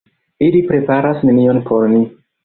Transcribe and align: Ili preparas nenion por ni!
Ili 0.45 0.61
preparas 0.71 1.21
nenion 1.29 1.59
por 1.67 1.85
ni! 1.93 2.01